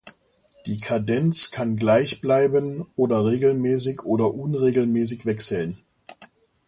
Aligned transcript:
Die 0.65 0.79
Kadenz 0.79 1.51
kann 1.51 1.75
gleich 1.77 2.21
bleiben 2.21 2.87
oder 2.95 3.23
regelmäßig 3.23 4.01
oder 4.03 4.33
unregelmäßig 4.33 5.27
wechseln. 5.27 5.77